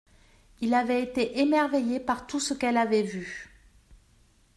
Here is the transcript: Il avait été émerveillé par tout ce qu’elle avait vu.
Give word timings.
Il 0.61 0.73
avait 0.73 1.03
été 1.03 1.37
émerveillé 1.41 1.99
par 1.99 2.25
tout 2.25 2.39
ce 2.39 2.55
qu’elle 2.55 2.77
avait 2.77 3.03
vu. 3.03 3.51